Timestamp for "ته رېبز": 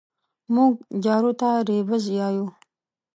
1.39-2.03